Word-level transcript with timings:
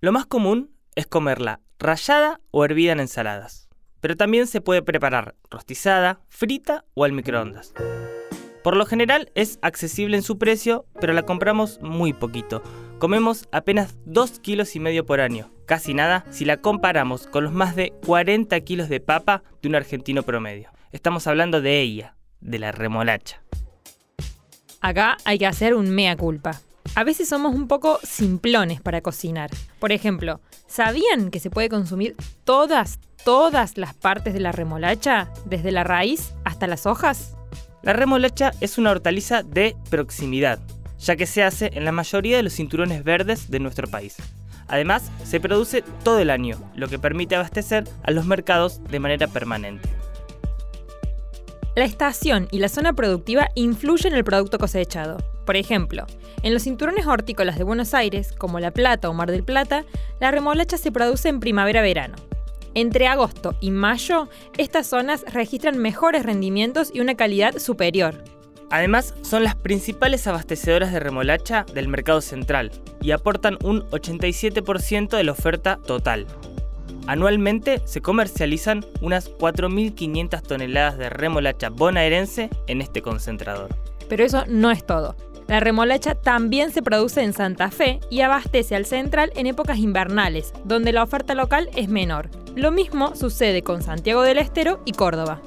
Lo 0.00 0.12
más 0.12 0.26
común 0.26 0.70
es 0.94 1.08
comerla 1.08 1.60
rallada 1.80 2.40
o 2.52 2.64
hervida 2.64 2.92
en 2.92 3.00
ensaladas, 3.00 3.68
pero 4.00 4.16
también 4.16 4.46
se 4.46 4.60
puede 4.60 4.80
preparar 4.80 5.34
rostizada, 5.50 6.20
frita 6.28 6.84
o 6.94 7.02
al 7.02 7.12
microondas. 7.12 7.74
Por 8.62 8.76
lo 8.76 8.86
general 8.86 9.32
es 9.34 9.58
accesible 9.60 10.16
en 10.16 10.22
su 10.22 10.38
precio, 10.38 10.86
pero 11.00 11.14
la 11.14 11.24
compramos 11.24 11.80
muy 11.80 12.12
poquito. 12.12 12.62
Comemos 13.00 13.48
apenas 13.50 13.96
2 14.04 14.38
kilos 14.38 14.76
y 14.76 14.80
medio 14.80 15.04
por 15.04 15.20
año, 15.20 15.50
casi 15.66 15.94
nada 15.94 16.24
si 16.30 16.44
la 16.44 16.58
comparamos 16.58 17.26
con 17.26 17.42
los 17.42 17.52
más 17.52 17.74
de 17.74 17.92
40 18.06 18.60
kilos 18.60 18.88
de 18.88 19.00
papa 19.00 19.42
de 19.62 19.68
un 19.68 19.74
argentino 19.74 20.22
promedio. 20.22 20.70
Estamos 20.92 21.26
hablando 21.26 21.60
de 21.60 21.80
ella, 21.80 22.14
de 22.40 22.60
la 22.60 22.70
remolacha. 22.70 23.42
Acá 24.80 25.16
hay 25.24 25.38
que 25.38 25.46
hacer 25.46 25.74
un 25.74 25.90
mea 25.90 26.16
culpa. 26.16 26.60
A 26.98 27.04
veces 27.04 27.28
somos 27.28 27.54
un 27.54 27.68
poco 27.68 28.00
simplones 28.02 28.80
para 28.80 29.02
cocinar. 29.02 29.50
Por 29.78 29.92
ejemplo, 29.92 30.40
¿sabían 30.66 31.30
que 31.30 31.38
se 31.38 31.48
puede 31.48 31.68
consumir 31.68 32.16
todas, 32.42 32.98
todas 33.24 33.78
las 33.78 33.94
partes 33.94 34.34
de 34.34 34.40
la 34.40 34.50
remolacha, 34.50 35.30
desde 35.44 35.70
la 35.70 35.84
raíz 35.84 36.34
hasta 36.44 36.66
las 36.66 36.86
hojas? 36.86 37.36
La 37.84 37.92
remolacha 37.92 38.50
es 38.60 38.78
una 38.78 38.90
hortaliza 38.90 39.44
de 39.44 39.76
proximidad, 39.90 40.58
ya 40.98 41.14
que 41.14 41.26
se 41.26 41.44
hace 41.44 41.70
en 41.72 41.84
la 41.84 41.92
mayoría 41.92 42.36
de 42.36 42.42
los 42.42 42.54
cinturones 42.54 43.04
verdes 43.04 43.48
de 43.48 43.60
nuestro 43.60 43.86
país. 43.86 44.16
Además, 44.66 45.12
se 45.22 45.38
produce 45.38 45.84
todo 46.02 46.18
el 46.18 46.30
año, 46.30 46.58
lo 46.74 46.88
que 46.88 46.98
permite 46.98 47.36
abastecer 47.36 47.84
a 48.02 48.10
los 48.10 48.26
mercados 48.26 48.82
de 48.82 48.98
manera 48.98 49.28
permanente. 49.28 49.88
La 51.76 51.84
estación 51.84 52.48
y 52.50 52.58
la 52.58 52.68
zona 52.68 52.92
productiva 52.92 53.50
influyen 53.54 54.14
en 54.14 54.18
el 54.18 54.24
producto 54.24 54.58
cosechado. 54.58 55.37
Por 55.48 55.56
ejemplo, 55.56 56.04
en 56.42 56.52
los 56.52 56.64
cinturones 56.64 57.06
hortícolas 57.06 57.56
de 57.56 57.64
Buenos 57.64 57.94
Aires, 57.94 58.34
como 58.36 58.60
La 58.60 58.70
Plata 58.70 59.08
o 59.08 59.14
Mar 59.14 59.30
del 59.30 59.44
Plata, 59.44 59.86
la 60.20 60.30
remolacha 60.30 60.76
se 60.76 60.92
produce 60.92 61.30
en 61.30 61.40
primavera-verano. 61.40 62.16
Entre 62.74 63.06
agosto 63.06 63.56
y 63.58 63.70
mayo, 63.70 64.28
estas 64.58 64.88
zonas 64.88 65.24
registran 65.32 65.78
mejores 65.78 66.26
rendimientos 66.26 66.90
y 66.92 67.00
una 67.00 67.14
calidad 67.14 67.56
superior. 67.56 68.22
Además, 68.68 69.14
son 69.22 69.42
las 69.42 69.54
principales 69.54 70.26
abastecedoras 70.26 70.92
de 70.92 71.00
remolacha 71.00 71.64
del 71.72 71.88
mercado 71.88 72.20
central 72.20 72.70
y 73.00 73.12
aportan 73.12 73.56
un 73.64 73.88
87% 73.88 75.16
de 75.16 75.24
la 75.24 75.32
oferta 75.32 75.78
total. 75.78 76.26
Anualmente 77.06 77.80
se 77.86 78.02
comercializan 78.02 78.84
unas 79.00 79.30
4.500 79.30 80.42
toneladas 80.42 80.98
de 80.98 81.08
remolacha 81.08 81.70
bonaerense 81.70 82.50
en 82.66 82.82
este 82.82 83.00
concentrador. 83.00 83.74
Pero 84.08 84.24
eso 84.24 84.44
no 84.46 84.70
es 84.70 84.84
todo. 84.84 85.16
La 85.48 85.60
remolacha 85.60 86.14
también 86.14 86.70
se 86.72 86.82
produce 86.82 87.22
en 87.22 87.32
Santa 87.32 87.70
Fe 87.70 88.00
y 88.10 88.20
abastece 88.20 88.76
al 88.76 88.84
central 88.84 89.32
en 89.34 89.46
épocas 89.46 89.78
invernales, 89.78 90.52
donde 90.64 90.92
la 90.92 91.02
oferta 91.02 91.34
local 91.34 91.70
es 91.74 91.88
menor. 91.88 92.28
Lo 92.54 92.70
mismo 92.70 93.16
sucede 93.16 93.62
con 93.62 93.82
Santiago 93.82 94.20
del 94.20 94.36
Estero 94.36 94.82
y 94.84 94.92
Córdoba. 94.92 95.40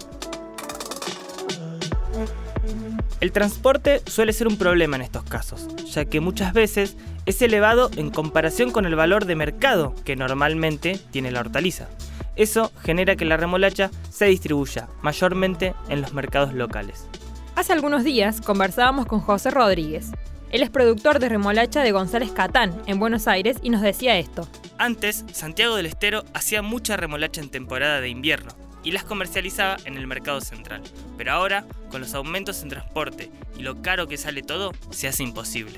El 3.19 3.31
transporte 3.31 4.01
suele 4.07 4.33
ser 4.33 4.47
un 4.47 4.57
problema 4.57 4.95
en 4.95 5.03
estos 5.03 5.23
casos, 5.23 5.67
ya 5.85 6.05
que 6.05 6.19
muchas 6.19 6.53
veces 6.53 6.97
es 7.27 7.39
elevado 7.43 7.91
en 7.95 8.09
comparación 8.09 8.71
con 8.71 8.87
el 8.87 8.95
valor 8.95 9.25
de 9.25 9.35
mercado 9.35 9.93
que 10.03 10.15
normalmente 10.15 10.99
tiene 11.11 11.31
la 11.31 11.41
hortaliza. 11.41 11.87
Eso 12.35 12.71
genera 12.81 13.15
que 13.15 13.25
la 13.25 13.37
remolacha 13.37 13.91
se 14.09 14.25
distribuya 14.25 14.87
mayormente 15.03 15.75
en 15.89 16.01
los 16.01 16.13
mercados 16.13 16.55
locales. 16.55 17.07
Hace 17.55 17.73
algunos 17.73 18.03
días 18.03 18.41
conversábamos 18.41 19.05
con 19.05 19.19
José 19.19 19.51
Rodríguez. 19.51 20.11
Él 20.51 20.63
es 20.63 20.69
productor 20.69 21.19
de 21.19 21.29
remolacha 21.29 21.81
de 21.83 21.91
González 21.91 22.31
Catán, 22.31 22.81
en 22.87 22.99
Buenos 22.99 23.27
Aires, 23.27 23.57
y 23.61 23.69
nos 23.69 23.81
decía 23.81 24.17
esto. 24.17 24.47
Antes, 24.77 25.25
Santiago 25.31 25.75
del 25.75 25.85
Estero 25.85 26.23
hacía 26.33 26.61
mucha 26.61 26.97
remolacha 26.97 27.41
en 27.41 27.49
temporada 27.49 28.01
de 28.01 28.09
invierno, 28.09 28.53
y 28.83 28.91
las 28.91 29.03
comercializaba 29.03 29.77
en 29.85 29.97
el 29.97 30.07
mercado 30.07 30.41
central. 30.41 30.81
Pero 31.17 31.33
ahora, 31.33 31.65
con 31.89 32.01
los 32.01 32.13
aumentos 32.13 32.63
en 32.63 32.69
transporte 32.69 33.29
y 33.57 33.61
lo 33.61 33.81
caro 33.81 34.07
que 34.07 34.17
sale 34.17 34.41
todo, 34.41 34.71
se 34.89 35.07
hace 35.07 35.23
imposible. 35.23 35.77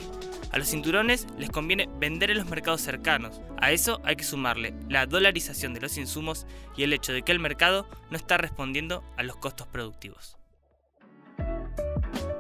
A 0.52 0.60
los 0.60 0.70
cinturones 0.70 1.26
les 1.40 1.50
conviene 1.50 1.90
vender 2.00 2.30
en 2.30 2.38
los 2.38 2.50
mercados 2.50 2.82
cercanos. 2.82 3.42
A 3.60 3.72
eso 3.72 4.00
hay 4.06 4.16
que 4.16 4.24
sumarle 4.24 4.76
la 4.88 5.08
dolarización 5.08 5.74
de 5.74 5.82
los 5.82 5.98
insumos 5.98 6.46
y 6.78 6.84
el 6.84 6.94
hecho 6.94 7.12
de 7.12 7.24
que 7.24 7.32
el 7.32 7.40
mercado 7.40 7.88
no 8.12 8.18
está 8.18 8.38
respondiendo 8.38 9.04
a 9.18 9.24
los 9.24 9.36
costos 9.38 9.66
productivos. 9.68 10.38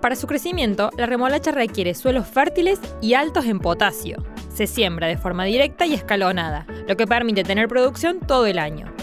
Para 0.03 0.18
su 0.18 0.28
crecimiento, 0.28 0.90
la 0.97 1.06
remolacha 1.06 1.52
requiere 1.52 1.94
suelos 1.94 2.28
fértiles 2.28 2.78
y 3.02 3.14
altos 3.14 3.46
en 3.46 3.59
potasio. 3.59 4.22
Se 4.53 4.68
siembra 4.68 5.08
de 5.08 5.16
forma 5.16 5.46
directa 5.46 5.86
y 5.86 5.94
escalonada, 5.94 6.68
lo 6.90 6.97
que 6.97 7.08
permite 7.08 7.46
tener 7.46 7.69
producción 7.69 8.19
todo 8.19 8.46
el 8.46 8.59
año. 8.59 8.94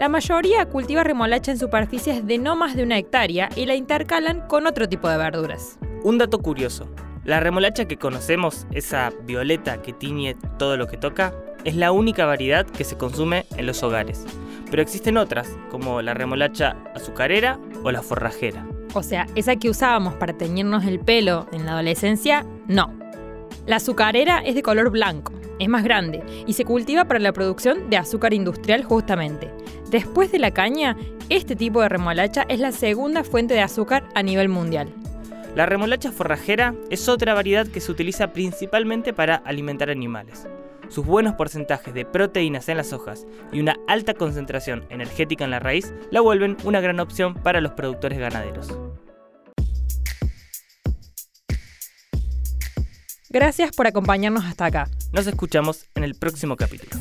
La 0.00 0.08
mayoría 0.08 0.66
cultiva 0.66 1.04
remolacha 1.04 1.52
en 1.52 1.60
superficies 1.60 2.26
de 2.26 2.38
no 2.38 2.56
más 2.56 2.74
de 2.74 2.82
una 2.82 2.98
hectárea 2.98 3.48
y 3.54 3.66
la 3.66 3.76
intercalan 3.76 4.40
con 4.48 4.66
otro 4.66 4.88
tipo 4.88 5.08
de 5.08 5.16
verduras. 5.16 5.78
Un 6.02 6.18
dato 6.18 6.40
curioso, 6.40 6.92
la 7.22 7.38
remolacha 7.38 7.84
que 7.84 7.96
conocemos, 7.96 8.66
esa 8.72 9.12
violeta 9.22 9.80
que 9.80 9.92
tiñe 9.92 10.34
todo 10.58 10.76
lo 10.76 10.88
que 10.88 10.96
toca, 10.96 11.32
es 11.62 11.76
la 11.76 11.92
única 11.92 12.26
variedad 12.26 12.66
que 12.66 12.82
se 12.82 12.98
consume 12.98 13.46
en 13.56 13.66
los 13.66 13.84
hogares. 13.84 14.26
Pero 14.68 14.82
existen 14.82 15.16
otras, 15.18 15.56
como 15.70 16.02
la 16.02 16.14
remolacha 16.14 16.74
azucarera 16.96 17.60
o 17.84 17.92
la 17.92 18.02
forrajera. 18.02 18.66
O 18.94 19.02
sea, 19.02 19.26
esa 19.34 19.56
que 19.56 19.68
usábamos 19.68 20.14
para 20.14 20.38
teñirnos 20.38 20.84
el 20.84 21.00
pelo 21.00 21.46
en 21.52 21.66
la 21.66 21.72
adolescencia, 21.72 22.46
no. 22.68 22.92
La 23.66 23.76
azucarera 23.76 24.38
es 24.38 24.54
de 24.54 24.62
color 24.62 24.90
blanco, 24.90 25.32
es 25.58 25.68
más 25.68 25.84
grande 25.84 26.22
y 26.46 26.52
se 26.52 26.64
cultiva 26.64 27.04
para 27.06 27.18
la 27.18 27.32
producción 27.32 27.90
de 27.90 27.96
azúcar 27.96 28.34
industrial 28.34 28.84
justamente. 28.84 29.50
Después 29.90 30.30
de 30.30 30.38
la 30.38 30.52
caña, 30.52 30.96
este 31.28 31.56
tipo 31.56 31.80
de 31.80 31.88
remolacha 31.88 32.44
es 32.48 32.60
la 32.60 32.72
segunda 32.72 33.24
fuente 33.24 33.54
de 33.54 33.62
azúcar 33.62 34.08
a 34.14 34.22
nivel 34.22 34.48
mundial. 34.48 34.92
La 35.56 35.66
remolacha 35.66 36.12
forrajera 36.12 36.74
es 36.90 37.08
otra 37.08 37.34
variedad 37.34 37.66
que 37.66 37.80
se 37.80 37.90
utiliza 37.90 38.32
principalmente 38.32 39.12
para 39.12 39.36
alimentar 39.36 39.90
animales. 39.90 40.46
Sus 40.88 41.06
buenos 41.06 41.34
porcentajes 41.34 41.94
de 41.94 42.04
proteínas 42.04 42.68
en 42.68 42.76
las 42.76 42.92
hojas 42.92 43.26
y 43.52 43.60
una 43.60 43.76
alta 43.88 44.14
concentración 44.14 44.84
energética 44.90 45.44
en 45.44 45.50
la 45.50 45.60
raíz 45.60 45.94
la 46.10 46.20
vuelven 46.20 46.56
una 46.64 46.80
gran 46.80 47.00
opción 47.00 47.34
para 47.34 47.60
los 47.60 47.72
productores 47.72 48.18
ganaderos. 48.18 48.76
Gracias 53.34 53.72
por 53.72 53.88
acompañarnos 53.88 54.44
hasta 54.44 54.66
acá. 54.66 54.88
Nos 55.12 55.26
escuchamos 55.26 55.86
en 55.96 56.04
el 56.04 56.14
próximo 56.14 56.54
capítulo. 56.54 57.00